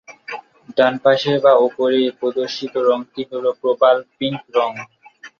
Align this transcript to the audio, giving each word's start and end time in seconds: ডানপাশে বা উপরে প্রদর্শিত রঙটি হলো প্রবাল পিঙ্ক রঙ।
ডানপাশে 0.77 1.33
বা 1.43 1.53
উপরে 1.67 1.99
প্রদর্শিত 2.19 2.73
রঙটি 2.87 3.21
হলো 3.31 3.49
প্রবাল 3.61 3.97
পিঙ্ক 4.17 4.41
রঙ। 4.55 4.71